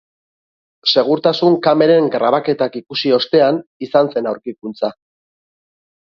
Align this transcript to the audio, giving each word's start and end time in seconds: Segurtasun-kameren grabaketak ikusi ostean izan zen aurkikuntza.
Segurtasun-kameren 0.91 2.07
grabaketak 2.15 2.77
ikusi 2.79 3.11
ostean 3.17 3.59
izan 3.89 4.09
zen 4.15 4.31
aurkikuntza. 4.31 4.89